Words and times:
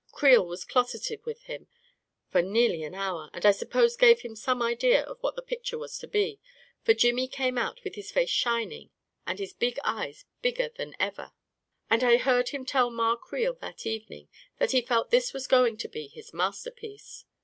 Creel 0.11 0.47
was 0.47 0.65
closeted 0.65 1.23
with 1.27 1.43
him 1.43 1.67
for 2.27 2.41
nearly 2.41 2.81
an 2.83 2.95
hour, 2.95 3.29
and 3.35 3.45
I 3.45 3.51
suppose 3.51 3.95
gave 3.95 4.21
him 4.21 4.35
some 4.35 4.59
idea 4.59 5.03
of 5.03 5.19
what 5.21 5.35
the 5.35 5.43
picture 5.43 5.77
was 5.77 5.99
to 5.99 6.07
be, 6.07 6.39
for 6.83 6.95
Jimmy 6.95 7.27
came 7.27 7.55
out 7.55 7.83
with 7.83 7.93
his 7.93 8.09
face 8.11 8.31
shining 8.31 8.89
and 9.27 9.37
his 9.37 9.53
big 9.53 9.77
eyes 9.83 10.25
bigger 10.41 10.69
than 10.69 10.95
ever, 10.99 11.33
and 11.87 12.03
I 12.03 12.17
heard 12.17 12.49
him 12.49 12.65
tell 12.65 12.89
Ma 12.89 13.15
Creel 13.15 13.53
that 13.61 13.85
evening 13.85 14.27
that 14.57 14.71
he 14.71 14.81
felt 14.81 15.11
this 15.11 15.33
was 15.33 15.45
going 15.45 15.77
to 15.77 15.87
be 15.87 16.07
his 16.07 16.33
masterpiece. 16.33 17.25